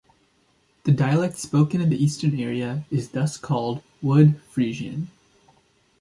The 0.83 0.91
dialect 0.91 1.37
spoken 1.37 1.79
in 1.79 1.89
the 1.91 2.03
eastern 2.03 2.39
area 2.39 2.85
is 2.89 3.09
thus 3.09 3.37
called 3.37 3.83
Wood 4.01 4.41
Frisian. 4.49 5.09